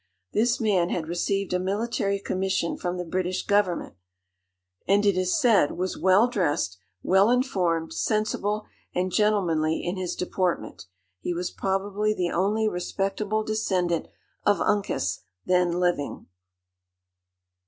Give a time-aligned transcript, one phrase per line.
[0.33, 3.93] This man had received a military commission from the British government;
[4.87, 10.87] and it is said, was well dressed, well informed, sensible, and gentlemanly in his deportment.
[11.19, 14.07] He was probably the only respectable descendant
[14.43, 16.25] of Uncas then living.